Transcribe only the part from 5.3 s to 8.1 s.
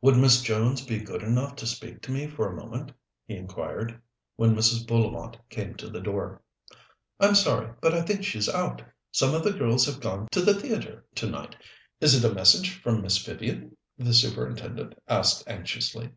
came to the door. "I'm sorry, but I